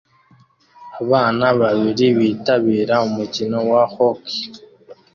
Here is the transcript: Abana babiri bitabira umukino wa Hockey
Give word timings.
Abana 1.01 1.45
babiri 1.59 2.05
bitabira 2.17 2.95
umukino 3.07 3.57
wa 3.71 3.83
Hockey 3.93 4.39